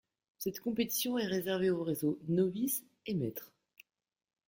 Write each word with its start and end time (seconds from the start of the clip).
Cette 0.39 0.61
compétition 0.61 1.19
est 1.19 1.27
réservée 1.27 1.69
aux 1.69 1.83
réseaux 1.83 2.17
Novice 2.27 2.83
et 3.05 3.13
Maitre. 3.13 3.51